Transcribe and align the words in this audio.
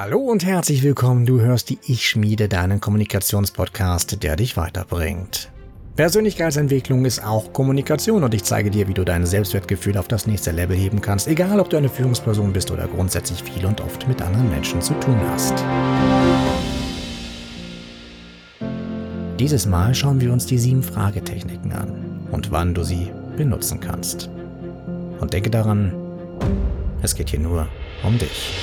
Hallo 0.00 0.20
und 0.20 0.46
herzlich 0.46 0.84
willkommen. 0.84 1.26
Du 1.26 1.40
hörst 1.40 1.70
die 1.70 1.78
Ich 1.88 2.08
Schmiede, 2.08 2.48
deinen 2.48 2.80
Kommunikationspodcast, 2.80 4.22
der 4.22 4.36
dich 4.36 4.56
weiterbringt. 4.56 5.50
Persönlichkeitsentwicklung 5.96 7.04
ist 7.04 7.24
auch 7.24 7.52
Kommunikation 7.52 8.22
und 8.22 8.32
ich 8.32 8.44
zeige 8.44 8.70
dir, 8.70 8.86
wie 8.86 8.94
du 8.94 9.04
dein 9.04 9.26
Selbstwertgefühl 9.26 9.98
auf 9.98 10.06
das 10.06 10.28
nächste 10.28 10.52
Level 10.52 10.76
heben 10.76 11.00
kannst, 11.00 11.26
egal 11.26 11.58
ob 11.58 11.68
du 11.68 11.76
eine 11.76 11.88
Führungsperson 11.88 12.52
bist 12.52 12.70
oder 12.70 12.86
grundsätzlich 12.86 13.42
viel 13.42 13.66
und 13.66 13.80
oft 13.80 14.06
mit 14.06 14.22
anderen 14.22 14.48
Menschen 14.48 14.80
zu 14.80 14.94
tun 15.00 15.18
hast. 15.30 15.54
Dieses 19.40 19.66
Mal 19.66 19.96
schauen 19.96 20.20
wir 20.20 20.32
uns 20.32 20.46
die 20.46 20.58
sieben 20.58 20.84
Fragetechniken 20.84 21.72
an 21.72 22.20
und 22.30 22.52
wann 22.52 22.72
du 22.72 22.84
sie 22.84 23.10
benutzen 23.36 23.80
kannst. 23.80 24.30
Und 25.18 25.32
denke 25.32 25.50
daran, 25.50 25.92
es 27.02 27.16
geht 27.16 27.30
hier 27.30 27.40
nur 27.40 27.66
um 28.04 28.16
dich. 28.16 28.54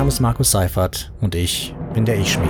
Name 0.00 0.08
ist 0.08 0.20
Markus 0.20 0.50
Seifert 0.50 1.12
und 1.20 1.34
ich 1.34 1.74
bin 1.92 2.06
der 2.06 2.18
Ich-Schmied. 2.18 2.48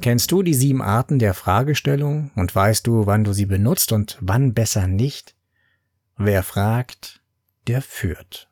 Kennst 0.00 0.30
du 0.30 0.44
die 0.44 0.54
sieben 0.54 0.82
Arten 0.82 1.18
der 1.18 1.34
Fragestellung 1.34 2.30
und 2.36 2.54
weißt 2.54 2.86
du, 2.86 3.06
wann 3.06 3.24
du 3.24 3.32
sie 3.32 3.46
benutzt 3.46 3.90
und 3.90 4.18
wann 4.20 4.54
besser 4.54 4.86
nicht? 4.86 5.34
Wer 6.16 6.44
fragt, 6.44 7.20
der 7.66 7.82
führt. 7.82 8.48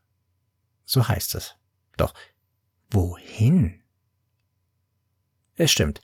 So 0.85 1.07
heißt 1.07 1.37
es. 1.37 1.55
Doch 1.97 2.15
wohin? 2.91 3.81
Es 5.57 5.71
stimmt. 5.71 6.01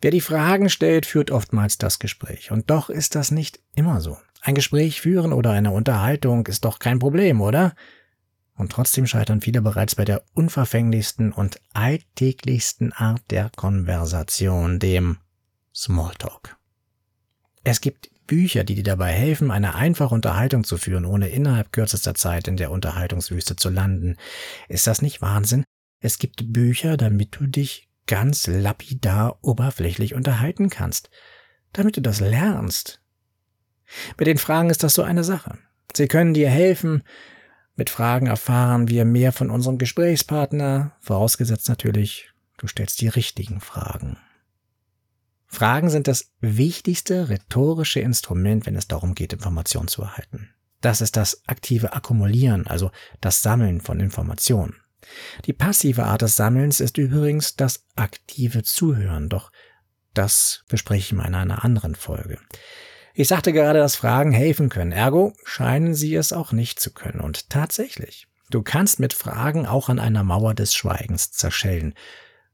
Wer 0.00 0.10
die 0.10 0.20
Fragen 0.20 0.68
stellt, 0.68 1.06
führt 1.06 1.30
oftmals 1.30 1.78
das 1.78 1.98
Gespräch. 1.98 2.50
Und 2.50 2.70
doch 2.70 2.90
ist 2.90 3.14
das 3.14 3.30
nicht 3.30 3.60
immer 3.74 4.00
so. 4.00 4.18
Ein 4.40 4.56
Gespräch 4.56 5.00
führen 5.00 5.32
oder 5.32 5.52
eine 5.52 5.70
Unterhaltung 5.70 6.46
ist 6.48 6.64
doch 6.64 6.80
kein 6.80 6.98
Problem, 6.98 7.40
oder? 7.40 7.74
Und 8.54 8.72
trotzdem 8.72 9.06
scheitern 9.06 9.40
viele 9.40 9.62
bereits 9.62 9.94
bei 9.94 10.04
der 10.04 10.24
unverfänglichsten 10.34 11.32
und 11.32 11.60
alltäglichsten 11.72 12.92
Art 12.92 13.22
der 13.30 13.50
Konversation, 13.56 14.78
dem 14.78 15.18
Smalltalk. 15.74 16.56
Es 17.64 17.80
gibt 17.80 18.10
Bücher, 18.26 18.64
die 18.64 18.74
dir 18.74 18.84
dabei 18.84 19.12
helfen, 19.12 19.50
eine 19.50 19.74
einfache 19.74 20.14
Unterhaltung 20.14 20.64
zu 20.64 20.76
führen, 20.76 21.04
ohne 21.04 21.28
innerhalb 21.28 21.72
kürzester 21.72 22.14
Zeit 22.14 22.48
in 22.48 22.56
der 22.56 22.70
Unterhaltungswüste 22.70 23.56
zu 23.56 23.68
landen. 23.68 24.16
Ist 24.68 24.86
das 24.86 25.02
nicht 25.02 25.22
Wahnsinn? 25.22 25.64
Es 26.02 26.18
gibt 26.18 26.52
Bücher, 26.52 26.96
damit 26.96 27.36
du 27.38 27.46
dich 27.46 27.88
ganz 28.08 28.48
lapidar 28.48 29.38
oberflächlich 29.42 30.14
unterhalten 30.14 30.68
kannst, 30.68 31.10
damit 31.72 31.96
du 31.96 32.02
das 32.02 32.18
lernst. 32.18 33.00
Mit 34.18 34.26
den 34.26 34.36
Fragen 34.36 34.68
ist 34.68 34.82
das 34.82 34.94
so 34.94 35.02
eine 35.02 35.22
Sache. 35.22 35.58
Sie 35.94 36.08
können 36.08 36.34
dir 36.34 36.50
helfen, 36.50 37.04
mit 37.76 37.88
Fragen 37.88 38.26
erfahren 38.26 38.88
wir 38.88 39.04
mehr 39.04 39.30
von 39.30 39.48
unserem 39.48 39.78
Gesprächspartner, 39.78 40.96
vorausgesetzt 41.00 41.68
natürlich, 41.68 42.30
du 42.58 42.66
stellst 42.66 43.00
die 43.00 43.08
richtigen 43.08 43.60
Fragen. 43.60 44.18
Fragen 45.46 45.88
sind 45.88 46.08
das 46.08 46.32
wichtigste 46.40 47.28
rhetorische 47.28 48.00
Instrument, 48.00 48.66
wenn 48.66 48.74
es 48.74 48.88
darum 48.88 49.14
geht, 49.14 49.32
Informationen 49.32 49.88
zu 49.88 50.02
erhalten. 50.02 50.50
Das 50.80 51.00
ist 51.00 51.16
das 51.16 51.42
aktive 51.46 51.92
Akkumulieren, 51.92 52.66
also 52.66 52.90
das 53.20 53.42
Sammeln 53.42 53.80
von 53.80 54.00
Informationen. 54.00 54.81
Die 55.46 55.52
passive 55.52 56.04
Art 56.04 56.22
des 56.22 56.36
Sammelns 56.36 56.80
ist 56.80 56.98
übrigens 56.98 57.56
das 57.56 57.84
aktive 57.96 58.62
Zuhören, 58.62 59.28
doch 59.28 59.50
das 60.14 60.64
bespreche 60.68 61.06
ich 61.06 61.12
mal 61.12 61.26
in 61.26 61.34
einer 61.34 61.64
anderen 61.64 61.94
Folge. 61.94 62.38
Ich 63.14 63.28
sagte 63.28 63.52
gerade, 63.52 63.78
dass 63.78 63.96
Fragen 63.96 64.32
helfen 64.32 64.68
können, 64.68 64.92
ergo 64.92 65.34
scheinen 65.44 65.94
sie 65.94 66.14
es 66.14 66.32
auch 66.32 66.52
nicht 66.52 66.80
zu 66.80 66.92
können. 66.92 67.20
Und 67.20 67.50
tatsächlich, 67.50 68.26
du 68.50 68.62
kannst 68.62 69.00
mit 69.00 69.12
Fragen 69.12 69.66
auch 69.66 69.88
an 69.88 69.98
einer 69.98 70.24
Mauer 70.24 70.54
des 70.54 70.74
Schweigens 70.74 71.30
zerschellen. 71.30 71.94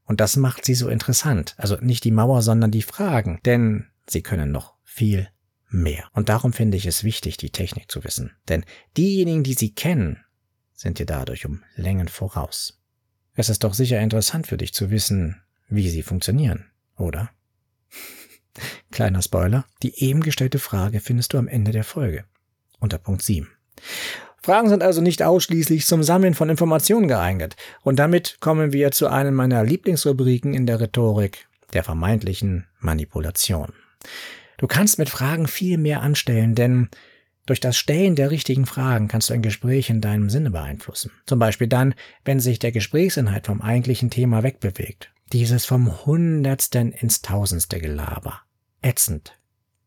Und 0.03 0.19
das 0.19 0.35
macht 0.35 0.65
sie 0.65 0.73
so 0.73 0.89
interessant. 0.89 1.55
Also 1.57 1.77
nicht 1.79 2.03
die 2.03 2.11
Mauer, 2.11 2.41
sondern 2.41 2.71
die 2.71 2.81
Fragen, 2.81 3.39
denn 3.45 3.87
sie 4.07 4.21
können 4.21 4.51
noch 4.51 4.73
viel 4.83 5.29
mehr. 5.69 6.09
Und 6.13 6.29
darum 6.29 6.51
finde 6.51 6.77
ich 6.77 6.85
es 6.85 7.03
wichtig, 7.03 7.37
die 7.37 7.51
Technik 7.51 7.89
zu 7.89 8.03
wissen. 8.03 8.31
Denn 8.49 8.65
diejenigen, 8.97 9.43
die 9.43 9.53
sie 9.53 9.73
kennen, 9.73 10.25
sind 10.79 10.97
dir 10.97 11.05
dadurch 11.05 11.45
um 11.45 11.61
Längen 11.75 12.07
voraus. 12.07 12.79
Es 13.35 13.49
ist 13.49 13.65
doch 13.65 13.73
sicher 13.73 13.99
interessant 13.99 14.47
für 14.47 14.55
dich 14.55 14.73
zu 14.73 14.89
wissen, 14.89 15.41
wie 15.67 15.89
sie 15.89 16.03
funktionieren, 16.03 16.71
oder? 16.95 17.31
Kleiner 18.91 19.21
Spoiler, 19.21 19.65
die 19.83 20.01
eben 20.01 20.21
gestellte 20.21 20.57
Frage 20.57 21.01
findest 21.01 21.33
du 21.33 21.37
am 21.37 21.49
Ende 21.49 21.71
der 21.71 21.83
Folge. 21.83 22.23
Unter 22.79 22.97
Punkt 22.97 23.23
7. 23.23 23.49
Fragen 24.41 24.69
sind 24.69 24.81
also 24.81 25.01
nicht 25.01 25.21
ausschließlich 25.21 25.85
zum 25.85 26.01
Sammeln 26.01 26.33
von 26.33 26.47
Informationen 26.47 27.09
geeignet. 27.09 27.57
Und 27.81 27.99
damit 27.99 28.37
kommen 28.39 28.71
wir 28.71 28.91
zu 28.91 29.07
einem 29.07 29.35
meiner 29.35 29.65
Lieblingsrubriken 29.65 30.53
in 30.53 30.65
der 30.65 30.79
Rhetorik, 30.79 31.49
der 31.73 31.83
vermeintlichen 31.83 32.67
Manipulation. 32.79 33.73
Du 34.57 34.67
kannst 34.67 34.97
mit 34.97 35.09
Fragen 35.09 35.47
viel 35.47 35.77
mehr 35.77 36.01
anstellen, 36.01 36.55
denn 36.55 36.89
durch 37.49 37.59
das 37.59 37.77
Stellen 37.77 38.15
der 38.15 38.29
richtigen 38.29 38.67
Fragen 38.67 39.07
kannst 39.07 39.29
du 39.29 39.33
ein 39.33 39.41
Gespräch 39.41 39.89
in 39.89 40.01
deinem 40.01 40.29
Sinne 40.29 40.51
beeinflussen. 40.51 41.11
Zum 41.25 41.39
Beispiel 41.39 41.67
dann, 41.67 41.95
wenn 42.23 42.39
sich 42.39 42.59
der 42.59 42.71
Gesprächsinhalt 42.71 43.47
vom 43.47 43.61
eigentlichen 43.61 44.11
Thema 44.11 44.43
wegbewegt. 44.43 45.11
Dieses 45.33 45.65
vom 45.65 46.05
Hundertsten 46.05 46.91
ins 46.91 47.23
Tausendste 47.23 47.79
Gelaber 47.79 48.41
ätzend. 48.83 49.33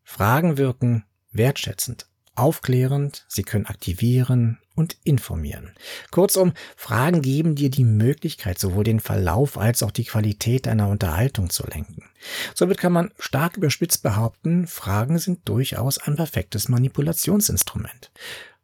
Fragen 0.03 0.57
wirken 0.57 1.05
wertschätzend, 1.31 2.07
aufklärend, 2.35 3.25
sie 3.29 3.43
können 3.43 3.65
aktivieren 3.65 4.59
und 4.75 4.97
informieren. 5.05 5.71
Kurzum, 6.11 6.51
Fragen 6.75 7.21
geben 7.21 7.55
dir 7.55 7.69
die 7.69 7.85
Möglichkeit, 7.85 8.59
sowohl 8.59 8.83
den 8.83 8.99
Verlauf 8.99 9.57
als 9.57 9.83
auch 9.83 9.91
die 9.91 10.03
Qualität 10.03 10.67
einer 10.67 10.89
Unterhaltung 10.89 11.49
zu 11.49 11.65
lenken. 11.65 12.02
Somit 12.55 12.77
kann 12.77 12.93
man 12.93 13.11
stark 13.19 13.57
überspitzt 13.57 14.03
behaupten, 14.03 14.67
Fragen 14.67 15.17
sind 15.19 15.47
durchaus 15.47 15.97
ein 15.97 16.15
perfektes 16.15 16.69
Manipulationsinstrument. 16.69 18.11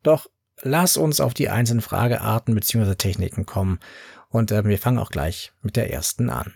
Doch 0.04 0.30
lass 0.62 0.98
uns 0.98 1.20
auf 1.20 1.34
die 1.34 1.50
einzelnen 1.50 1.82
Fragearten 1.82 2.56
bzw. 2.56 2.96
Techniken 2.96 3.46
kommen 3.46 3.80
und 4.30 4.52
äh, 4.52 4.66
wir 4.66 4.78
fangen 4.78 5.00
auch 5.00 5.12
gleich 5.12 5.52
mit 5.62 5.76
der 5.76 5.92
ersten 5.92 6.30
an. 6.30 6.54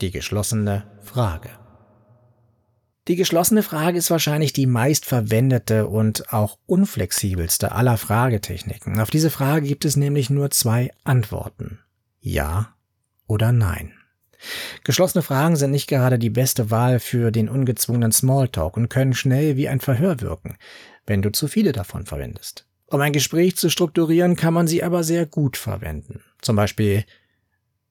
Die 0.00 0.10
geschlossene 0.10 0.84
Frage. 1.02 1.50
Die 3.06 3.16
geschlossene 3.16 3.62
Frage 3.62 3.98
ist 3.98 4.10
wahrscheinlich 4.10 4.54
die 4.54 4.66
meistverwendete 4.66 5.86
und 5.86 6.32
auch 6.32 6.58
unflexibelste 6.64 7.72
aller 7.72 7.98
Fragetechniken. 7.98 8.98
Auf 8.98 9.10
diese 9.10 9.30
Frage 9.30 9.66
gibt 9.66 9.84
es 9.84 9.96
nämlich 9.96 10.30
nur 10.30 10.50
zwei 10.50 10.90
Antworten. 11.04 11.80
Ja 12.20 12.74
oder 13.26 13.52
nein. 13.52 13.92
Geschlossene 14.84 15.22
Fragen 15.22 15.56
sind 15.56 15.70
nicht 15.70 15.88
gerade 15.88 16.18
die 16.18 16.30
beste 16.30 16.70
Wahl 16.70 17.00
für 17.00 17.30
den 17.30 17.48
ungezwungenen 17.48 18.12
Smalltalk 18.12 18.76
und 18.76 18.90
können 18.90 19.14
schnell 19.14 19.56
wie 19.56 19.68
ein 19.68 19.80
Verhör 19.80 20.20
wirken, 20.20 20.56
wenn 21.06 21.22
du 21.22 21.32
zu 21.32 21.48
viele 21.48 21.72
davon 21.72 22.04
verwendest. 22.04 22.66
Um 22.86 23.00
ein 23.00 23.14
Gespräch 23.14 23.56
zu 23.56 23.70
strukturieren, 23.70 24.36
kann 24.36 24.54
man 24.54 24.66
sie 24.66 24.84
aber 24.84 25.02
sehr 25.02 25.24
gut 25.24 25.56
verwenden. 25.56 26.22
Zum 26.42 26.54
Beispiel 26.54 27.04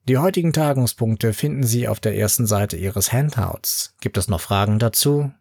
die 0.08 0.18
heutigen 0.18 0.52
Tagungspunkte 0.52 1.32
finden 1.32 1.64
Sie 1.64 1.88
auf 1.88 2.02
der 2.02 2.18
ersten 2.18 2.46
Seite 2.46 2.76
Ihres 2.76 3.14
Handouts. 3.14 3.96
Gibt 4.02 4.18
es 4.18 4.28
noch 4.28 4.42
Fragen 4.42 4.78
dazu? 4.78 5.32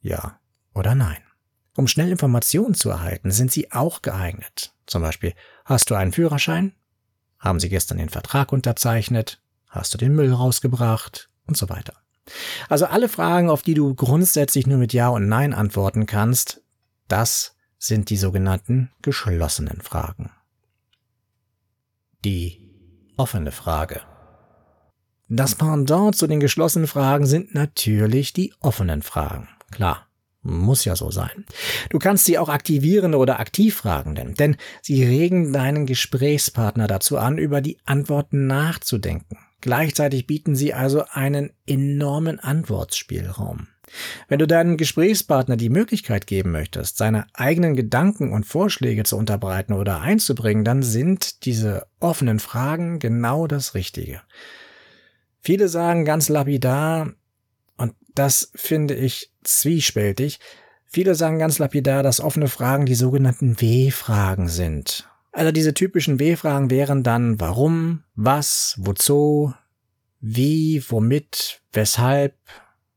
Ja 0.00 0.40
oder 0.74 0.94
nein? 0.94 1.18
Um 1.76 1.86
schnell 1.86 2.10
Informationen 2.10 2.74
zu 2.74 2.88
erhalten, 2.88 3.30
sind 3.30 3.52
sie 3.52 3.70
auch 3.70 4.00
geeignet. 4.00 4.74
Zum 4.86 5.02
Beispiel, 5.02 5.34
hast 5.64 5.90
du 5.90 5.94
einen 5.94 6.12
Führerschein? 6.12 6.72
Haben 7.38 7.60
Sie 7.60 7.68
gestern 7.68 7.98
den 7.98 8.08
Vertrag 8.08 8.50
unterzeichnet? 8.50 9.40
Hast 9.68 9.94
du 9.94 9.98
den 9.98 10.14
Müll 10.14 10.32
rausgebracht? 10.32 11.28
Und 11.46 11.56
so 11.56 11.68
weiter. 11.68 11.94
Also 12.68 12.86
alle 12.86 13.08
Fragen, 13.08 13.48
auf 13.48 13.62
die 13.62 13.74
du 13.74 13.94
grundsätzlich 13.94 14.66
nur 14.66 14.78
mit 14.78 14.92
Ja 14.92 15.08
und 15.08 15.28
Nein 15.28 15.54
antworten 15.54 16.06
kannst, 16.06 16.62
das 17.08 17.56
sind 17.78 18.10
die 18.10 18.16
sogenannten 18.16 18.90
geschlossenen 19.02 19.80
Fragen. 19.80 20.30
Die 22.24 22.68
offene 23.16 23.52
Frage. 23.52 24.02
Das 25.28 25.54
Pendant 25.54 26.16
zu 26.16 26.26
den 26.26 26.40
geschlossenen 26.40 26.88
Fragen 26.88 27.26
sind 27.26 27.54
natürlich 27.54 28.32
die 28.32 28.54
offenen 28.60 29.02
Fragen. 29.02 29.48
Klar, 29.70 30.06
muss 30.42 30.84
ja 30.84 30.96
so 30.96 31.10
sein. 31.10 31.44
Du 31.90 31.98
kannst 31.98 32.24
sie 32.24 32.38
auch 32.38 32.48
aktivieren 32.48 33.14
oder 33.14 33.38
aktiv 33.38 33.76
fragen 33.76 34.14
nennen, 34.14 34.34
denn 34.34 34.56
sie 34.82 35.04
regen 35.04 35.52
deinen 35.52 35.86
Gesprächspartner 35.86 36.86
dazu 36.86 37.18
an, 37.18 37.38
über 37.38 37.60
die 37.60 37.78
Antworten 37.84 38.46
nachzudenken. 38.46 39.38
Gleichzeitig 39.68 40.26
bieten 40.26 40.56
sie 40.56 40.72
also 40.72 41.04
einen 41.10 41.50
enormen 41.66 42.40
Antwortspielraum. 42.40 43.68
Wenn 44.26 44.38
du 44.38 44.46
deinem 44.46 44.78
Gesprächspartner 44.78 45.58
die 45.58 45.68
Möglichkeit 45.68 46.26
geben 46.26 46.52
möchtest, 46.52 46.96
seine 46.96 47.26
eigenen 47.34 47.76
Gedanken 47.76 48.32
und 48.32 48.46
Vorschläge 48.46 49.04
zu 49.04 49.18
unterbreiten 49.18 49.74
oder 49.74 50.00
einzubringen, 50.00 50.64
dann 50.64 50.82
sind 50.82 51.44
diese 51.44 51.86
offenen 52.00 52.38
Fragen 52.38 52.98
genau 52.98 53.46
das 53.46 53.74
Richtige. 53.74 54.22
Viele 55.42 55.68
sagen 55.68 56.06
ganz 56.06 56.30
lapidar, 56.30 57.12
und 57.76 57.92
das 58.14 58.50
finde 58.54 58.94
ich 58.94 59.30
zwiespältig, 59.44 60.40
viele 60.86 61.14
sagen 61.14 61.38
ganz 61.38 61.58
lapidar, 61.58 62.02
dass 62.02 62.22
offene 62.22 62.48
Fragen 62.48 62.86
die 62.86 62.94
sogenannten 62.94 63.60
W-Fragen 63.60 64.48
sind. 64.48 65.06
Also 65.32 65.52
diese 65.52 65.74
typischen 65.74 66.18
W-Fragen 66.18 66.70
wären 66.70 67.02
dann 67.02 67.40
warum, 67.40 68.04
was, 68.14 68.76
wozu, 68.78 69.52
wie, 70.20 70.82
womit, 70.88 71.62
weshalb, 71.72 72.34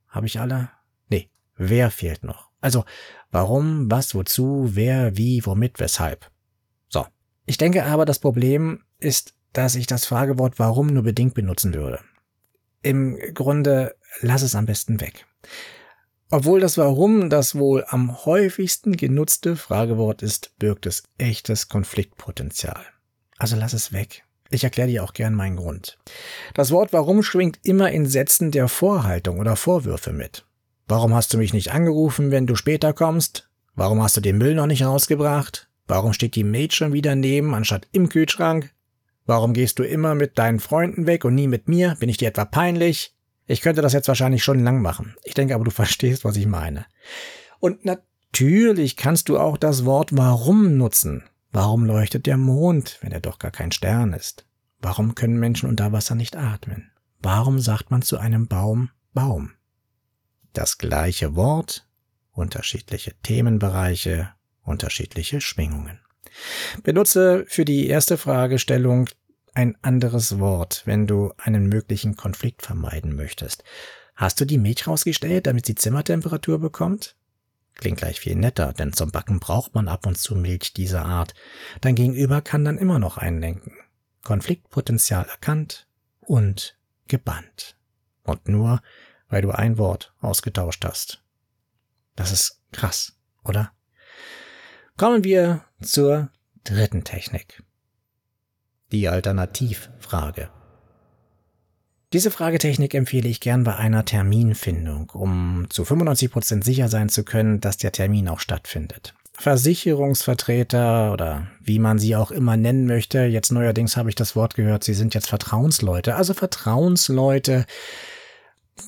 habe 0.08 0.28
ich 0.28 0.40
alle? 0.40 0.70
Nee, 1.10 1.30
wer 1.56 1.92
fehlt 1.92 2.24
noch? 2.24 2.50
Also, 2.62 2.86
warum, 3.32 3.90
was, 3.92 4.16
wozu, 4.16 4.70
wer, 4.74 5.18
wie, 5.18 5.46
womit, 5.46 5.80
weshalb. 5.80 6.32
So. 6.90 7.06
Ich 7.46 7.58
denke 7.58 7.86
aber, 7.86 8.06
das 8.06 8.20
Problem 8.20 8.84
ist, 9.00 9.36
dass 9.54 9.76
ich 9.76 9.88
das 9.88 10.06
Fragewort 10.06 10.60
warum 10.60 10.88
nur 10.88 11.04
bedingt 11.04 11.34
benutzen 11.34 11.74
würde. 11.74 12.00
Im 12.82 13.18
Grunde 13.34 13.96
lass 14.22 14.42
es 14.42 14.56
am 14.56 14.66
besten 14.66 15.02
weg. 15.02 15.26
Obwohl 16.34 16.62
das 16.62 16.78
Warum 16.78 17.30
das 17.30 17.56
wohl 17.56 17.84
am 17.90 18.26
häufigsten 18.26 18.96
genutzte 18.96 19.58
Fragewort 19.58 20.22
ist, 20.22 20.58
birgt 20.58 20.86
es 20.86 21.04
echtes 21.18 21.68
Konfliktpotenzial. 21.68 22.86
Also 23.38 23.58
lass 23.58 23.74
es 23.74 23.92
weg. 23.92 24.24
Ich 24.50 24.64
erkläre 24.64 24.88
dir 24.88 25.04
auch 25.04 25.12
gern 25.12 25.36
meinen 25.36 25.58
Grund. 25.58 25.98
Das 26.54 26.72
Wort 26.72 26.94
Warum 26.94 27.22
schwingt 27.22 27.60
immer 27.64 27.92
in 27.92 28.06
Sätzen 28.06 28.52
der 28.52 28.70
Vorhaltung 28.70 29.40
oder 29.40 29.58
Vorwürfe 29.58 30.14
mit. 30.14 30.46
Warum 30.88 31.14
hast 31.14 31.34
du 31.34 31.38
mich 31.38 31.54
nicht 31.54 31.74
angerufen, 31.74 32.32
wenn 32.32 32.48
du 32.48 32.56
später 32.56 32.94
kommst? 32.94 33.50
Warum 33.76 34.02
hast 34.02 34.16
du 34.16 34.22
den 34.22 34.38
Müll 34.38 34.56
noch 34.56 34.68
nicht 34.68 34.86
rausgebracht? 34.86 35.70
Warum 35.86 36.14
steht 36.14 36.36
die 36.36 36.46
Maid 36.46 36.74
schon 36.74 36.94
wieder 36.94 37.14
neben, 37.16 37.54
anstatt 37.54 37.90
im 37.92 38.08
Kühlschrank? 38.08 38.74
Warum 39.26 39.52
gehst 39.52 39.80
du 39.80 39.84
immer 39.84 40.16
mit 40.16 40.38
deinen 40.38 40.62
Freunden 40.62 41.08
weg 41.08 41.26
und 41.26 41.36
nie 41.36 41.48
mit 41.48 41.68
mir? 41.68 41.98
Bin 42.00 42.08
ich 42.08 42.18
dir 42.18 42.30
etwa 42.30 42.46
peinlich? 42.46 43.16
Ich 43.52 43.60
könnte 43.60 43.82
das 43.82 43.92
jetzt 43.92 44.08
wahrscheinlich 44.08 44.46
schon 44.46 44.64
lang 44.64 44.82
machen. 44.82 45.16
Ich 45.26 45.34
denke 45.34 45.56
aber, 45.56 45.66
du 45.66 45.72
verstehst, 45.84 46.24
was 46.24 46.38
ich 46.38 46.48
meine. 46.48 46.86
Und 47.60 47.84
natürlich 47.84 48.96
kannst 48.96 49.28
du 49.28 49.38
auch 49.38 49.58
das 49.58 49.84
Wort 49.84 50.10
warum 50.14 50.78
nutzen. 50.78 51.24
Warum 51.52 51.84
leuchtet 51.86 52.28
der 52.28 52.38
Mond, 52.38 52.98
wenn 53.02 53.12
er 53.12 53.20
doch 53.20 53.40
gar 53.40 53.52
kein 53.52 53.74
Stern 53.74 54.14
ist? 54.14 54.46
Warum 54.80 55.16
können 55.16 55.38
Menschen 55.38 55.68
unter 55.68 55.92
Wasser 55.92 56.16
nicht 56.16 56.38
atmen? 56.38 56.92
Warum 57.20 57.60
sagt 57.60 57.92
man 57.92 58.02
zu 58.02 58.18
einem 58.18 58.48
Baum 58.48 58.90
Baum? 59.14 59.52
Das 60.54 60.78
gleiche 60.78 61.36
Wort, 61.36 61.86
unterschiedliche 62.32 63.14
Themenbereiche, 63.22 64.30
unterschiedliche 64.64 65.42
Schwingungen. 65.42 66.00
Benutze 66.84 67.46
für 67.48 67.66
die 67.66 67.88
erste 67.88 68.18
Fragestellung 68.18 69.10
ein 69.54 69.78
anderes 69.82 70.40
Wort, 70.40 70.84
wenn 70.86 71.08
du 71.08 71.34
einen 71.38 71.68
möglichen 71.68 72.16
Konflikt 72.16 72.62
vermeiden 72.62 73.16
möchtest. 73.16 73.64
Hast 74.16 74.40
du 74.40 74.46
die 74.46 74.58
Milch 74.58 74.88
rausgestellt, 74.88 75.48
damit 75.48 75.66
sie 75.66 75.76
Zimmertemperatur 75.76 76.60
bekommt? 76.60 77.16
Klingt 77.76 77.98
gleich 77.98 78.20
viel 78.20 78.36
netter, 78.36 78.74
denn 78.74 78.94
zum 78.94 79.12
Backen 79.12 79.40
braucht 79.40 79.74
man 79.74 79.88
ab 79.88 80.06
und 80.06 80.18
zu 80.18 80.36
Milch 80.36 80.74
dieser 80.74 81.06
Art. 81.06 81.34
Dein 81.82 81.96
Gegenüber 81.96 82.42
kann 82.42 82.66
dann 82.66 82.78
immer 82.78 83.00
noch 83.00 83.18
einlenken. 83.18 83.74
Konfliktpotenzial 84.24 85.26
erkannt 85.26 85.88
und 86.20 86.78
gebannt. 87.08 87.76
Und 88.24 88.48
nur, 88.48 88.82
weil 89.30 89.42
du 89.42 89.52
ein 89.52 89.78
Wort 89.78 90.14
ausgetauscht 90.22 90.86
hast. 90.86 91.24
Das 92.16 92.32
ist 92.32 92.62
krass, 92.72 93.18
oder? 93.44 93.72
Kommen 94.98 95.24
wir 95.24 95.66
zur 95.82 96.30
dritten 96.64 97.04
Technik. 97.04 97.64
Die 98.92 99.08
Alternativfrage. 99.08 100.50
Diese 102.14 102.30
Fragetechnik 102.30 102.94
empfehle 102.94 103.30
ich 103.30 103.40
gern 103.40 103.64
bei 103.64 103.78
einer 103.78 104.04
Terminfindung, 104.04 105.10
um 105.12 105.68
zu 105.70 105.86
95 105.86 106.30
Prozent 106.30 106.66
sicher 106.66 106.90
sein 106.90 107.08
zu 107.08 107.24
können, 107.24 107.62
dass 107.62 107.78
der 107.78 107.94
Termin 107.94 108.28
auch 108.28 108.42
stattfindet. 108.42 109.14
Versicherungsvertreter 109.34 111.14
oder 111.14 111.48
wie 111.62 111.80
man 111.80 112.00
sie 112.00 112.18
auch 112.18 112.32
immer 112.32 112.58
nennen 112.58 112.86
möchte, 112.86 113.24
jetzt 113.24 113.52
neuerdings 113.52 113.96
habe 113.96 114.10
ich 114.10 114.16
das 114.16 114.36
Wort 114.36 114.56
gehört, 114.56 114.84
sie 114.84 114.94
sind 114.94 115.14
jetzt 115.14 115.30
Vertrauensleute, 115.30 116.16
also 116.16 116.34
Vertrauensleute 116.34 117.66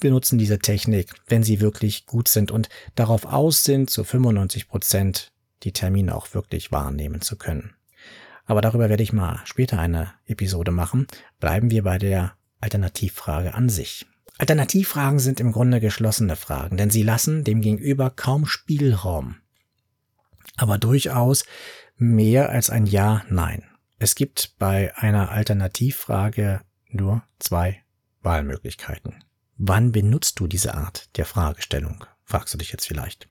benutzen 0.02 0.38
diese 0.38 0.60
Technik, 0.60 1.14
wenn 1.28 1.44
sie 1.44 1.62
wirklich 1.62 2.06
gut 2.06 2.28
sind 2.28 2.52
und 2.52 2.68
darauf 2.96 3.26
aus 3.26 3.64
sind, 3.64 3.90
zu 3.90 4.04
95 4.04 4.68
Prozent 4.68 5.32
die 5.64 5.72
Termine 5.72 6.14
auch 6.14 6.34
wirklich 6.34 6.72
wahrnehmen 6.72 7.22
zu 7.22 7.38
können. 7.38 7.74
Aber 8.46 8.62
darüber 8.62 8.90
werde 8.90 9.04
ich 9.04 9.14
mal 9.14 9.40
später 9.46 9.80
eine 9.80 10.14
Episode 10.26 10.72
machen. 10.72 11.08
Bleiben 11.40 11.72
wir 11.72 11.84
bei 11.84 11.98
der 11.98 12.34
Alternativfrage 12.60 13.54
an 13.54 13.70
sich. 13.70 14.06
Alternativfragen 14.38 15.20
sind 15.20 15.40
im 15.40 15.52
Grunde 15.52 15.80
geschlossene 15.80 16.36
Fragen, 16.36 16.78
denn 16.78 16.90
sie 16.90 17.04
lassen 17.04 17.44
dem 17.44 17.62
Gegenüber 17.62 18.10
kaum 18.10 18.46
Spielraum. 18.46 19.36
Aber 20.58 20.78
durchaus 20.78 21.46
mehr 21.98 22.50
als 22.50 22.70
ein 22.70 22.86
Ja, 22.86 23.24
Nein. 23.30 23.64
Es 24.00 24.16
gibt 24.16 24.56
bei 24.60 24.94
einer 24.98 25.32
Alternativfrage 25.32 26.60
nur 26.90 27.24
zwei 27.40 27.84
Wahlmöglichkeiten. 28.22 29.24
Wann 29.56 29.92
benutzt 29.94 30.40
du 30.40 30.48
diese 30.48 30.74
Art 30.74 31.16
der 31.16 31.26
Fragestellung? 31.26 32.04
fragst 32.26 32.54
du 32.54 32.58
dich 32.58 32.72
jetzt 32.72 32.88
vielleicht. 32.88 33.30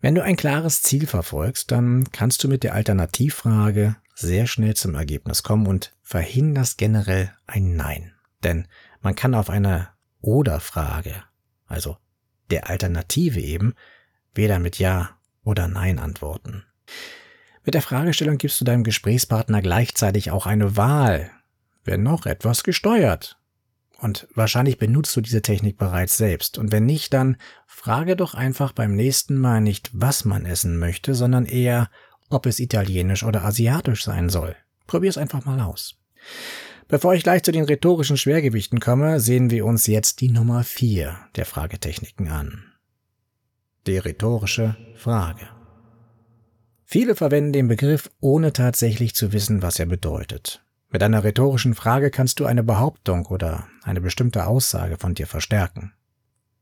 Wenn 0.00 0.14
du 0.14 0.22
ein 0.22 0.36
klares 0.36 0.82
Ziel 0.82 1.06
verfolgst, 1.06 1.70
dann 1.70 2.10
kannst 2.12 2.44
du 2.44 2.48
mit 2.48 2.62
der 2.62 2.74
Alternativfrage 2.74 3.96
sehr 4.14 4.46
schnell 4.46 4.74
zum 4.74 4.94
Ergebnis 4.94 5.42
kommen 5.42 5.66
und 5.66 5.92
verhinderst 6.02 6.78
generell 6.78 7.32
ein 7.46 7.76
Nein. 7.76 8.12
Denn 8.42 8.68
man 9.00 9.14
kann 9.16 9.34
auf 9.34 9.50
eine 9.50 9.88
Oder-Frage, 10.20 11.22
also 11.66 11.98
der 12.50 12.68
Alternative 12.70 13.40
eben, 13.40 13.74
weder 14.34 14.58
mit 14.58 14.78
Ja 14.78 15.18
oder 15.42 15.68
Nein 15.68 15.98
antworten. 15.98 16.64
Mit 17.64 17.74
der 17.74 17.82
Fragestellung 17.82 18.38
gibst 18.38 18.60
du 18.60 18.64
deinem 18.64 18.84
Gesprächspartner 18.84 19.62
gleichzeitig 19.62 20.30
auch 20.30 20.46
eine 20.46 20.76
Wahl, 20.76 21.30
wenn 21.84 22.02
noch 22.02 22.26
etwas 22.26 22.62
gesteuert. 22.62 23.38
Und 23.98 24.28
wahrscheinlich 24.34 24.76
benutzt 24.76 25.16
du 25.16 25.22
diese 25.22 25.40
Technik 25.40 25.78
bereits 25.78 26.18
selbst. 26.18 26.58
Und 26.58 26.72
wenn 26.72 26.84
nicht, 26.84 27.14
dann 27.14 27.38
frage 27.66 28.16
doch 28.16 28.34
einfach 28.34 28.72
beim 28.72 28.94
nächsten 28.94 29.38
Mal 29.38 29.62
nicht, 29.62 29.90
was 29.92 30.26
man 30.26 30.44
essen 30.44 30.78
möchte, 30.78 31.14
sondern 31.14 31.46
eher, 31.46 31.88
ob 32.34 32.46
es 32.46 32.60
italienisch 32.60 33.22
oder 33.22 33.44
asiatisch 33.44 34.04
sein 34.04 34.28
soll. 34.28 34.56
Probier's 34.86 35.16
einfach 35.16 35.44
mal 35.44 35.60
aus. 35.60 35.96
Bevor 36.88 37.14
ich 37.14 37.22
gleich 37.22 37.42
zu 37.42 37.52
den 37.52 37.64
rhetorischen 37.64 38.16
Schwergewichten 38.16 38.78
komme, 38.78 39.18
sehen 39.20 39.50
wir 39.50 39.64
uns 39.64 39.86
jetzt 39.86 40.20
die 40.20 40.30
Nummer 40.30 40.64
4 40.64 41.16
der 41.36 41.46
Fragetechniken 41.46 42.28
an. 42.28 42.64
Die 43.86 43.98
rhetorische 43.98 44.76
Frage. 44.96 45.48
Viele 46.84 47.16
verwenden 47.16 47.52
den 47.52 47.68
Begriff, 47.68 48.10
ohne 48.20 48.52
tatsächlich 48.52 49.14
zu 49.14 49.32
wissen, 49.32 49.62
was 49.62 49.78
er 49.78 49.86
bedeutet. 49.86 50.62
Mit 50.90 51.02
einer 51.02 51.24
rhetorischen 51.24 51.74
Frage 51.74 52.10
kannst 52.10 52.38
du 52.38 52.44
eine 52.44 52.62
Behauptung 52.62 53.26
oder 53.26 53.66
eine 53.82 54.00
bestimmte 54.00 54.46
Aussage 54.46 54.96
von 54.98 55.14
dir 55.14 55.26
verstärken. 55.26 55.92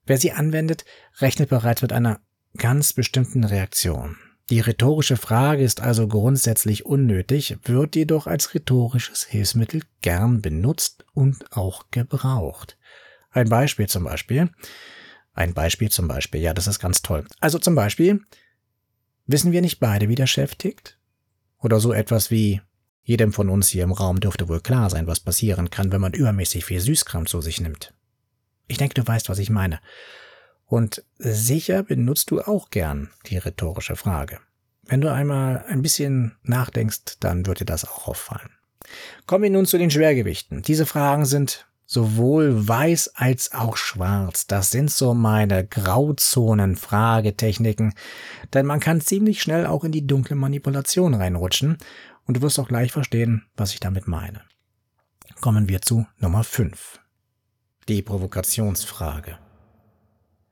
Wer 0.06 0.18
sie 0.18 0.32
anwendet, 0.32 0.84
rechnet 1.18 1.50
bereits 1.50 1.82
mit 1.82 1.92
einer 1.92 2.20
ganz 2.56 2.92
bestimmten 2.92 3.44
Reaktion. 3.44 4.16
Die 4.52 4.60
rhetorische 4.60 5.16
Frage 5.16 5.64
ist 5.64 5.80
also 5.80 6.06
grundsätzlich 6.06 6.84
unnötig, 6.84 7.56
wird 7.62 7.96
jedoch 7.96 8.26
als 8.26 8.52
rhetorisches 8.52 9.24
Hilfsmittel 9.24 9.80
gern 10.02 10.42
benutzt 10.42 11.06
und 11.14 11.56
auch 11.56 11.86
gebraucht. 11.90 12.76
Ein 13.30 13.48
Beispiel 13.48 13.88
zum 13.88 14.04
Beispiel. 14.04 14.50
Ein 15.32 15.54
Beispiel 15.54 15.88
zum 15.88 16.06
Beispiel, 16.06 16.42
ja, 16.42 16.52
das 16.52 16.66
ist 16.66 16.80
ganz 16.80 17.00
toll. 17.00 17.26
Also 17.40 17.58
zum 17.58 17.74
Beispiel, 17.74 18.20
wissen 19.24 19.52
wir 19.52 19.62
nicht 19.62 19.80
beide, 19.80 20.10
wie 20.10 20.16
der 20.16 20.26
Chef 20.26 20.54
tickt? 20.54 20.98
Oder 21.58 21.80
so 21.80 21.94
etwas 21.94 22.30
wie, 22.30 22.60
jedem 23.04 23.32
von 23.32 23.48
uns 23.48 23.70
hier 23.70 23.84
im 23.84 23.92
Raum 23.92 24.20
dürfte 24.20 24.50
wohl 24.50 24.60
klar 24.60 24.90
sein, 24.90 25.06
was 25.06 25.20
passieren 25.20 25.70
kann, 25.70 25.92
wenn 25.92 26.02
man 26.02 26.12
übermäßig 26.12 26.66
viel 26.66 26.80
Süßkram 26.80 27.24
zu 27.24 27.40
sich 27.40 27.62
nimmt. 27.62 27.94
Ich 28.66 28.76
denke, 28.76 29.00
du 29.00 29.06
weißt, 29.06 29.30
was 29.30 29.38
ich 29.38 29.48
meine. 29.48 29.80
Und 30.72 31.04
sicher 31.18 31.82
benutzt 31.82 32.30
du 32.30 32.40
auch 32.40 32.70
gern 32.70 33.10
die 33.26 33.36
rhetorische 33.36 33.94
Frage. 33.94 34.38
Wenn 34.84 35.02
du 35.02 35.12
einmal 35.12 35.66
ein 35.68 35.82
bisschen 35.82 36.34
nachdenkst, 36.44 37.18
dann 37.20 37.44
wird 37.44 37.60
dir 37.60 37.66
das 37.66 37.84
auch 37.84 38.08
auffallen. 38.08 38.48
Kommen 39.26 39.44
wir 39.44 39.50
nun 39.50 39.66
zu 39.66 39.76
den 39.76 39.90
Schwergewichten. 39.90 40.62
Diese 40.62 40.86
Fragen 40.86 41.26
sind 41.26 41.66
sowohl 41.84 42.66
weiß 42.66 43.16
als 43.16 43.52
auch 43.52 43.76
schwarz. 43.76 44.46
Das 44.46 44.70
sind 44.70 44.90
so 44.90 45.12
meine 45.12 45.66
Grauzonen-Fragetechniken, 45.66 47.92
denn 48.54 48.64
man 48.64 48.80
kann 48.80 49.02
ziemlich 49.02 49.42
schnell 49.42 49.66
auch 49.66 49.84
in 49.84 49.92
die 49.92 50.06
dunkle 50.06 50.36
Manipulation 50.36 51.12
reinrutschen 51.12 51.76
und 52.26 52.38
du 52.38 52.40
wirst 52.40 52.58
auch 52.58 52.68
gleich 52.68 52.92
verstehen, 52.92 53.44
was 53.58 53.74
ich 53.74 53.80
damit 53.80 54.08
meine. 54.08 54.40
Kommen 55.42 55.68
wir 55.68 55.82
zu 55.82 56.06
Nummer 56.16 56.44
5. 56.44 56.98
Die 57.88 58.00
Provokationsfrage. 58.00 59.36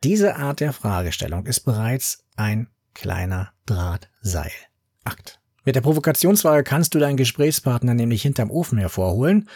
Diese 0.02 0.37
Art 0.37 0.61
der 0.61 0.73
Fragestellung 0.73 1.45
ist 1.45 1.61
bereits 1.61 2.25
ein 2.35 2.69
kleiner 2.95 3.52
Drahtseilakt. 3.66 5.40
Mit 5.66 5.76
der 5.76 5.83
Provokationsfrage 5.83 6.64
kannst 6.64 6.95
du 6.95 6.99
deinen 6.99 7.19
Gesprächspartner 7.19 7.92
nämlich 7.92 8.23
hinterm 8.23 8.50
Ofen 8.50 8.78
hervorholen, 8.78 9.49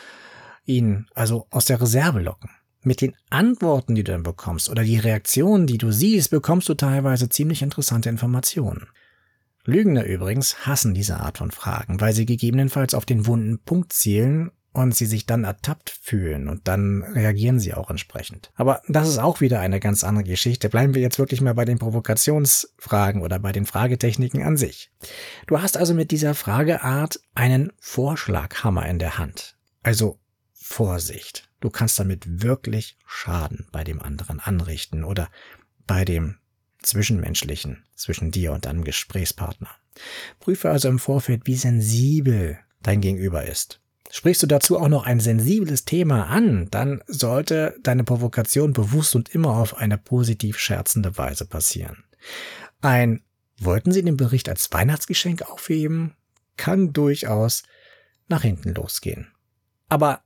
ihn 0.67 1.07
also 1.15 1.47
aus 1.51 1.65
der 1.65 1.81
Reserve 1.81 2.21
locken. 2.21 2.51
Mit 2.83 3.01
den 3.01 3.17
Antworten, 3.31 3.95
die 3.95 4.05
du 4.05 4.13
dann 4.13 4.23
bekommst 4.23 4.69
oder 4.69 4.85
die 4.85 4.99
Reaktionen, 4.99 5.67
die 5.67 5.79
du 5.79 5.91
siehst, 5.91 6.31
bekommst 6.31 6.69
du 6.69 6.75
teilweise 6.75 7.31
ziemlich 7.31 7.63
interessante 7.63 8.11
Informationen. 8.11 8.89
Lügner 9.65 10.05
übrigens 10.05 10.67
hassen 10.67 10.93
diese 10.93 11.21
Art 11.21 11.39
von 11.39 11.53
Fragen, 11.53 12.03
weil 12.03 12.13
sie 12.13 12.27
gegebenenfalls 12.27 12.93
auf 12.93 13.07
den 13.07 13.27
wunden 13.27 13.61
Punkt 13.61 13.95
zielen 13.95 14.51
und 14.75 14.95
sie 14.95 15.07
sich 15.07 15.25
dann 15.25 15.45
ertappt 15.45 15.89
fühlen 15.89 16.49
und 16.49 16.67
dann 16.67 17.05
reagieren 17.05 17.61
sie 17.61 17.75
auch 17.75 17.91
entsprechend. 17.91 18.51
Aber 18.57 18.83
das 18.89 19.09
ist 19.09 19.19
auch 19.19 19.41
wieder 19.41 19.61
eine 19.61 19.79
ganz 19.79 20.03
andere 20.03 20.25
Geschichte. 20.25 20.69
Bleiben 20.69 20.95
wir 20.95 21.01
jetzt 21.01 21.19
wirklich 21.19 21.41
mal 21.41 21.55
bei 21.55 21.65
den 21.65 21.79
Provokationsfragen 21.79 23.23
oder 23.23 23.39
bei 23.39 23.53
den 23.53 23.67
Fragetechniken 23.67 24.43
an 24.43 24.57
sich. 24.57 24.91
Du 25.47 25.63
hast 25.63 25.77
also 25.77 25.95
mit 25.95 26.11
dieser 26.11 26.35
Frageart 26.35 27.21
einen 27.35 27.73
Vorschlaghammer 27.79 28.87
in 28.87 28.99
der 28.99 29.17
Hand. 29.17 29.57
Also 29.85 30.19
Vorsicht. 30.53 31.49
Du 31.61 31.71
kannst 31.71 32.01
damit 32.01 32.43
wirklich 32.43 32.99
Schaden 33.07 33.69
bei 33.71 33.85
dem 33.85 34.03
anderen 34.03 34.41
anrichten 34.41 35.05
oder 35.05 35.31
bei 35.87 36.05
dem 36.05 36.39
Zwischenmenschlichen 36.83 37.85
zwischen 37.95 38.33
dir 38.33 38.53
und 38.53 38.67
deinem 38.67 38.83
Gesprächspartner. 38.83 39.71
Prüfe 40.41 40.69
also 40.69 40.89
im 40.89 40.99
Vorfeld, 40.99 41.43
wie 41.47 41.55
sensibel 41.55 42.59
dein 42.83 43.01
Gegenüber 43.01 43.45
ist. 43.45 43.81
Sprichst 44.17 44.45
du 44.45 44.47
dazu 44.47 44.79
auch 44.79 44.87
noch 44.87 45.07
ein 45.07 45.19
sensibles 45.19 45.87
Thema 45.87 46.29
an, 46.29 46.69
dann 46.71 47.03
sollte 47.09 47.75
deine 47.83 48.05
Provokation 48.05 48.73
bewusst 48.73 49.17
und 49.17 49.35
immer 49.35 49.57
auf 49.57 49.77
eine 49.77 49.99
positiv 49.99 50.57
scherzende 50.57 51.19
Weise 51.19 51.47
passieren. 51.47 52.05
Ein 52.81 53.23
Wollten 53.59 53.91
Sie 53.91 54.05
den 54.05 54.17
Bericht 54.17 54.49
als 54.49 54.73
Weihnachtsgeschenk 54.73 55.43
aufheben? 55.43 56.15
kann 56.57 56.93
durchaus 56.93 57.65
nach 58.29 58.43
hinten 58.43 58.73
losgehen. 58.75 59.33
Aber 59.89 60.21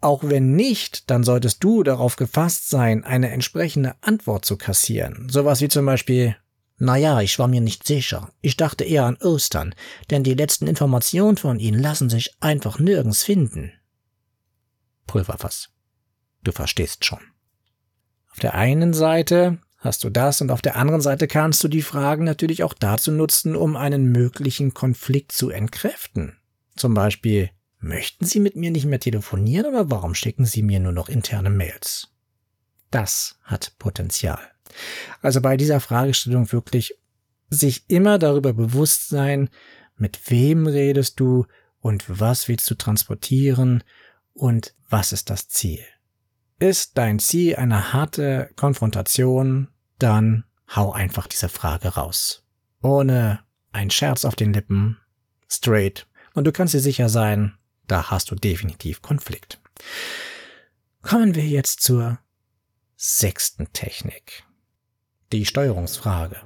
auch 0.00 0.24
wenn 0.24 0.52
nicht, 0.52 1.10
dann 1.10 1.22
solltest 1.22 1.62
du 1.62 1.82
darauf 1.82 2.16
gefasst 2.16 2.70
sein, 2.70 3.04
eine 3.04 3.30
entsprechende 3.30 3.96
Antwort 4.00 4.46
zu 4.46 4.56
kassieren. 4.56 5.28
Sowas 5.28 5.60
wie 5.60 5.68
zum 5.68 5.84
Beispiel, 5.84 6.36
naja, 6.80 7.20
ich 7.20 7.38
war 7.38 7.46
mir 7.46 7.60
nicht 7.60 7.86
sicher. 7.86 8.32
Ich 8.40 8.56
dachte 8.56 8.84
eher 8.84 9.04
an 9.04 9.18
Ostern, 9.18 9.74
denn 10.08 10.24
die 10.24 10.32
letzten 10.32 10.66
Informationen 10.66 11.36
von 11.36 11.60
Ihnen 11.60 11.78
lassen 11.78 12.08
sich 12.08 12.34
einfach 12.40 12.78
nirgends 12.78 13.22
finden. 13.22 13.72
Pulverfass. 15.06 15.68
Du 16.42 16.52
verstehst 16.52 17.04
schon. 17.04 17.20
Auf 18.30 18.38
der 18.38 18.54
einen 18.54 18.94
Seite 18.94 19.58
hast 19.76 20.04
du 20.04 20.08
das 20.08 20.40
und 20.40 20.50
auf 20.50 20.62
der 20.62 20.76
anderen 20.76 21.02
Seite 21.02 21.28
kannst 21.28 21.62
du 21.62 21.68
die 21.68 21.82
Fragen 21.82 22.24
natürlich 22.24 22.64
auch 22.64 22.72
dazu 22.72 23.12
nutzen, 23.12 23.56
um 23.56 23.76
einen 23.76 24.10
möglichen 24.10 24.72
Konflikt 24.72 25.32
zu 25.32 25.50
entkräften. 25.50 26.38
Zum 26.76 26.94
Beispiel, 26.94 27.50
möchten 27.78 28.24
Sie 28.24 28.40
mit 28.40 28.56
mir 28.56 28.70
nicht 28.70 28.86
mehr 28.86 29.00
telefonieren 29.00 29.66
oder 29.66 29.90
warum 29.90 30.14
schicken 30.14 30.46
Sie 30.46 30.62
mir 30.62 30.80
nur 30.80 30.92
noch 30.92 31.10
interne 31.10 31.50
Mails? 31.50 32.08
Das 32.90 33.38
hat 33.42 33.74
Potenzial. 33.78 34.40
Also 35.22 35.40
bei 35.40 35.56
dieser 35.56 35.80
Fragestellung 35.80 36.50
wirklich 36.52 36.94
sich 37.50 37.84
immer 37.88 38.18
darüber 38.18 38.52
bewusst 38.52 39.08
sein, 39.08 39.50
mit 39.96 40.30
wem 40.30 40.66
redest 40.66 41.20
du 41.20 41.46
und 41.80 42.04
was 42.08 42.48
willst 42.48 42.70
du 42.70 42.74
transportieren 42.74 43.82
und 44.32 44.74
was 44.88 45.12
ist 45.12 45.30
das 45.30 45.48
Ziel. 45.48 45.84
Ist 46.58 46.96
dein 46.98 47.18
Ziel 47.18 47.56
eine 47.56 47.92
harte 47.92 48.50
Konfrontation, 48.56 49.68
dann 49.98 50.44
hau 50.74 50.92
einfach 50.92 51.26
diese 51.26 51.48
Frage 51.48 51.88
raus. 51.88 52.44
Ohne 52.82 53.40
ein 53.72 53.90
Scherz 53.90 54.24
auf 54.24 54.36
den 54.36 54.52
Lippen, 54.52 54.98
straight. 55.48 56.06
Und 56.34 56.44
du 56.44 56.52
kannst 56.52 56.74
dir 56.74 56.80
sicher 56.80 57.08
sein, 57.08 57.54
da 57.86 58.10
hast 58.10 58.30
du 58.30 58.34
definitiv 58.34 59.02
Konflikt. 59.02 59.60
Kommen 61.02 61.34
wir 61.34 61.46
jetzt 61.46 61.80
zur 61.82 62.18
sechsten 62.96 63.72
Technik. 63.72 64.44
Die 65.32 65.44
Steuerungsfrage. 65.44 66.38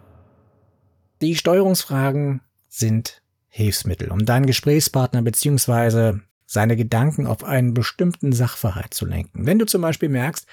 Die 1.23 1.37
Steuerungsfragen 1.37 2.43
sind 2.69 3.23
Hilfsmittel, 3.49 4.11
um 4.11 4.27
deinen 4.27 4.45
Gesprächspartner 4.45 5.23
bzw. 5.23 6.19
seine 6.45 6.77
Gedanken 6.77 7.27
auf 7.27 7.45
einen 7.45 7.73
bestimmten 7.73 8.35
Sachverhalt 8.35 8.93
zu 8.93 9.07
lenken. 9.07 9.47
Wenn 9.47 9.59
du 9.59 9.65
zum 9.65 9.81
Beispiel 9.81 10.11
merkst, 10.11 10.47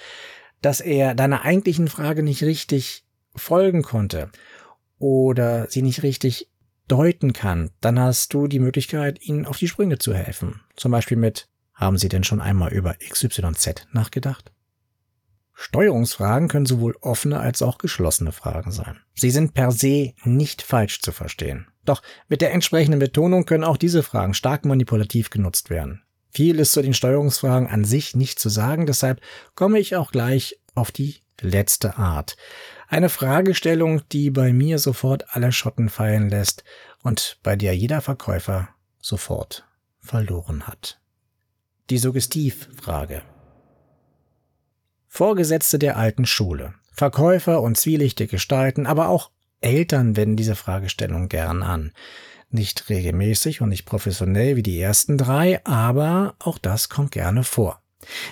dass 0.62 0.80
er 0.80 1.14
deiner 1.14 1.42
eigentlichen 1.42 1.90
Frage 1.90 2.24
nicht 2.24 2.44
richtig 2.44 3.04
folgen 3.36 3.82
konnte 3.82 4.30
oder 4.98 5.70
sie 5.70 5.82
nicht 5.82 6.02
richtig 6.02 6.50
deuten 6.88 7.34
kann, 7.34 7.72
dann 7.82 8.00
hast 8.00 8.34
du 8.34 8.48
die 8.48 8.60
Möglichkeit, 8.60 9.22
ihnen 9.22 9.46
auf 9.46 9.58
die 9.58 9.68
Sprünge 9.68 9.98
zu 9.98 10.14
helfen. 10.14 10.62
Zum 10.78 10.94
Beispiel 10.94 11.18
mit, 11.18 11.50
haben 11.74 11.98
Sie 11.98 12.08
denn 12.08 12.24
schon 12.24 12.40
einmal 12.40 12.72
über 12.72 12.94
XYZ 12.94 13.88
nachgedacht? 13.92 14.54
Steuerungsfragen 15.62 16.48
können 16.48 16.66
sowohl 16.66 16.96
offene 17.02 17.40
als 17.40 17.62
auch 17.62 17.78
geschlossene 17.78 18.32
Fragen 18.32 18.72
sein. 18.72 19.00
Sie 19.14 19.30
sind 19.30 19.54
per 19.54 19.72
se 19.72 20.14
nicht 20.24 20.64
falsch 20.64 21.02
zu 21.02 21.12
verstehen. 21.12 21.68
Doch 21.86 22.02
mit 22.28 22.42
der 22.42 22.52
entsprechenden 22.52 23.00
Betonung 23.00 23.46
können 23.46 23.64
auch 23.64 23.78
diese 23.78 24.02
Fragen 24.02 24.34
stark 24.34 24.66
manipulativ 24.66 25.30
genutzt 25.30 25.70
werden. 25.70 26.02
Viel 26.32 26.60
ist 26.60 26.72
zu 26.72 26.82
den 26.82 26.96
Steuerungsfragen 26.96 27.68
an 27.68 27.84
sich 27.84 28.16
nicht 28.16 28.40
zu 28.40 28.50
sagen, 28.50 28.88
deshalb 28.88 29.22
komme 29.54 29.78
ich 29.78 29.96
auch 29.96 30.12
gleich 30.12 30.60
auf 30.74 30.92
die 30.92 31.18
letzte 31.40 31.96
Art. 31.96 32.38
Eine 32.88 33.10
Fragestellung, 33.10 34.02
die 34.12 34.32
bei 34.32 34.54
mir 34.54 34.80
sofort 34.80 35.26
alle 35.36 35.52
Schotten 35.52 35.90
fallen 35.90 36.30
lässt 36.30 36.64
und 37.04 37.38
bei 37.44 37.56
der 37.56 37.76
jeder 37.76 38.02
Verkäufer 38.02 38.70
sofort 39.00 39.68
verloren 40.00 40.66
hat. 40.66 41.00
Die 41.92 42.00
Suggestivfrage. 42.00 43.22
Vorgesetzte 45.22 45.78
der 45.78 45.98
alten 45.98 46.26
Schule, 46.26 46.74
Verkäufer 46.94 47.62
und 47.62 47.78
zwielichte 47.78 48.26
Gestalten, 48.26 48.88
aber 48.88 49.08
auch 49.10 49.30
Eltern 49.60 50.16
wenden 50.16 50.36
diese 50.36 50.56
Fragestellung 50.56 51.30
gern 51.30 51.62
an. 51.62 51.92
Nicht 52.50 52.90
regelmäßig 52.90 53.62
und 53.62 53.70
nicht 53.70 53.86
professionell 53.86 54.56
wie 54.56 54.64
die 54.64 54.80
ersten 54.80 55.20
drei, 55.20 55.64
aber 55.64 56.34
auch 56.40 56.58
das 56.58 56.90
kommt 56.90 57.12
gerne 57.12 57.44
vor. 57.44 57.84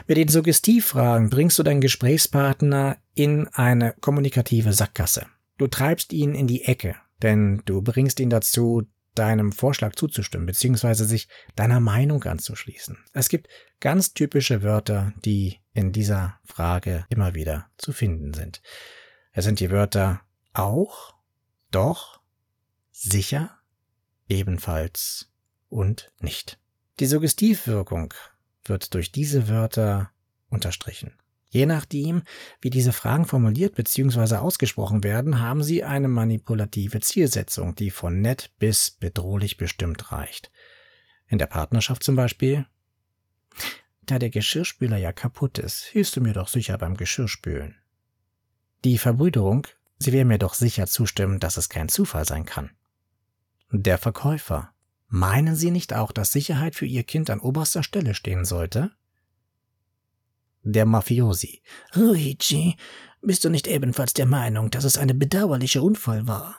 Mit 0.08 0.18
den 0.18 0.30
Suggestivfragen 0.30 1.30
bringst 1.30 1.60
du 1.60 1.62
deinen 1.62 1.80
Gesprächspartner 1.80 2.98
in 3.14 3.48
eine 3.50 3.94
kommunikative 4.02 4.74
Sackgasse. 4.74 5.28
Du 5.60 5.68
treibst 5.68 6.12
ihn 6.12 6.34
in 6.34 6.48
die 6.48 6.66
Ecke, 6.66 6.96
denn 7.22 7.62
du 7.66 7.84
bringst 7.84 8.20
ihn 8.20 8.32
dazu, 8.32 8.88
deinem 9.14 9.52
Vorschlag 9.52 9.96
zuzustimmen, 9.96 10.48
beziehungsweise 10.48 11.06
sich 11.06 11.28
deiner 11.56 11.80
Meinung 11.80 12.24
anzuschließen. 12.24 12.98
Es 13.14 13.30
gibt 13.30 13.48
ganz 13.80 14.14
typische 14.14 14.64
Wörter, 14.64 15.14
die 15.26 15.58
in 15.80 15.94
dieser 15.94 16.40
Frage 16.44 17.06
immer 17.10 17.34
wieder 17.34 17.70
zu 17.78 17.94
finden 17.94 18.34
sind. 18.34 18.62
Es 19.32 19.46
sind 19.46 19.62
die 19.62 19.72
Wörter 19.72 20.22
auch, 20.54 21.16
doch, 21.72 22.20
sicher, 22.92 23.58
ebenfalls 24.28 25.32
und 25.70 26.12
nicht. 26.20 26.60
Die 27.00 27.06
Suggestivwirkung 27.06 28.14
wird 28.66 28.94
durch 28.94 29.14
diese 29.14 29.48
Wörter 29.48 30.12
unterstrichen. 30.50 31.14
Je 31.50 31.66
nachdem, 31.66 32.24
wie 32.60 32.70
diese 32.70 32.92
Fragen 32.92 33.26
formuliert 33.26 33.76
bzw. 33.76 34.36
ausgesprochen 34.36 35.04
werden, 35.04 35.40
haben 35.40 35.64
sie 35.64 35.84
eine 35.84 36.10
manipulative 36.10 37.00
Zielsetzung, 37.00 37.74
die 37.74 37.90
von 37.90 38.22
nett 38.22 38.52
bis 38.60 38.92
bedrohlich 38.92 39.56
bestimmt 39.56 40.12
reicht. 40.12 40.52
In 41.28 41.38
der 41.38 41.48
Partnerschaft 41.48 42.04
zum 42.04 42.18
Beispiel. 42.18 42.66
Da 44.10 44.18
der 44.18 44.32
Geschirrspüler 44.32 44.98
ja 44.98 45.12
kaputt 45.12 45.60
ist, 45.60 45.84
hilfst 45.84 46.16
du 46.16 46.22
mir 46.22 46.34
doch 46.34 46.48
sicher 46.48 46.76
beim 46.80 46.98
Geschirrspülen. 46.98 47.76
Die 48.84 48.98
Verbrüderung, 48.98 49.68
sie 50.00 50.12
werden 50.14 50.30
mir 50.30 50.40
doch 50.40 50.56
sicher 50.56 50.88
zustimmen, 50.88 51.40
dass 51.40 51.58
es 51.58 51.70
kein 51.70 51.90
Zufall 51.90 52.26
sein 52.26 52.46
kann. 52.46 52.72
Der 53.72 54.00
Verkäufer. 54.00 54.74
Meinen 55.10 55.56
Sie 55.56 55.70
nicht 55.70 55.94
auch, 55.94 56.12
dass 56.12 56.32
Sicherheit 56.32 56.74
für 56.74 56.88
Ihr 56.88 57.04
Kind 57.04 57.30
an 57.30 57.40
oberster 57.40 57.84
Stelle 57.84 58.16
stehen 58.16 58.46
sollte? 58.46 58.92
der 60.64 60.86
Mafiosi. 60.86 61.62
Luigi, 61.94 62.76
bist 63.22 63.46
du 63.46 63.50
nicht 63.50 63.68
ebenfalls 63.68 64.14
der 64.14 64.26
Meinung, 64.26 64.72
dass 64.72 64.84
es 64.84 64.98
eine 64.98 65.14
bedauerliche 65.14 65.82
Unfall 65.82 66.28
war? 66.28 66.58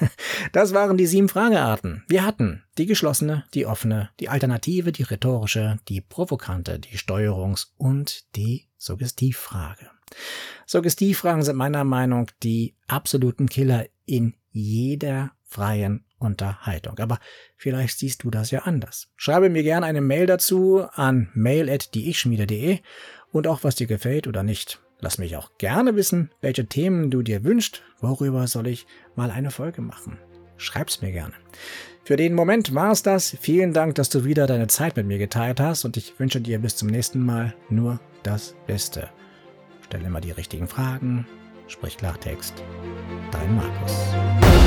Das 0.52 0.72
waren 0.72 0.96
die 0.96 1.06
sieben 1.06 1.28
Fragearten. 1.28 2.04
Wir 2.08 2.24
hatten 2.24 2.62
die 2.78 2.86
geschlossene, 2.86 3.44
die 3.54 3.66
offene, 3.66 4.10
die 4.20 4.28
alternative, 4.28 4.92
die 4.92 5.02
rhetorische, 5.02 5.78
die 5.88 6.00
provokante, 6.00 6.78
die 6.78 6.96
Steuerungs- 6.96 7.68
und 7.76 8.34
die 8.36 8.68
Suggestivfrage. 8.76 9.90
Suggestivfragen 10.66 11.42
sind 11.42 11.56
meiner 11.56 11.84
Meinung 11.84 12.30
die 12.42 12.76
absoluten 12.86 13.48
Killer 13.48 13.86
in 14.06 14.34
jeder 14.50 15.32
freien 15.44 16.04
Unterhaltung. 16.18 16.98
Aber 16.98 17.18
vielleicht 17.56 17.98
siehst 17.98 18.24
du 18.24 18.30
das 18.30 18.50
ja 18.50 18.60
anders. 18.60 19.08
Schreibe 19.16 19.50
mir 19.50 19.62
gerne 19.62 19.86
eine 19.86 20.00
Mail 20.00 20.26
dazu 20.26 20.86
an 20.92 21.30
mail.dieichschmiede.de 21.34 22.80
und 23.32 23.46
auch 23.46 23.64
was 23.64 23.76
dir 23.76 23.86
gefällt 23.86 24.26
oder 24.26 24.42
nicht. 24.42 24.80
Lass 25.00 25.18
mich 25.18 25.36
auch 25.36 25.50
gerne 25.58 25.94
wissen, 25.94 26.30
welche 26.40 26.66
Themen 26.66 27.10
du 27.10 27.22
dir 27.22 27.44
wünschst, 27.44 27.82
worüber 28.00 28.46
soll 28.46 28.66
ich 28.66 28.86
mal 29.14 29.30
eine 29.30 29.50
Folge 29.50 29.80
machen. 29.80 30.18
Schreib's 30.56 31.02
mir 31.02 31.12
gerne. 31.12 31.34
Für 32.02 32.16
den 32.16 32.34
Moment 32.34 32.74
war's 32.74 33.02
das. 33.02 33.36
Vielen 33.40 33.72
Dank, 33.72 33.94
dass 33.94 34.08
du 34.08 34.24
wieder 34.24 34.46
deine 34.46 34.66
Zeit 34.66 34.96
mit 34.96 35.06
mir 35.06 35.18
geteilt 35.18 35.60
hast 35.60 35.84
und 35.84 35.96
ich 35.96 36.18
wünsche 36.18 36.40
dir 36.40 36.58
bis 36.58 36.74
zum 36.74 36.88
nächsten 36.88 37.24
Mal 37.24 37.54
nur 37.68 38.00
das 38.22 38.56
Beste. 38.66 39.08
Stell 39.86 40.02
immer 40.02 40.20
die 40.20 40.32
richtigen 40.32 40.66
Fragen, 40.66 41.26
sprich 41.68 41.96
Klartext. 41.96 42.54
Dein 43.30 43.56
Markus. 43.56 44.57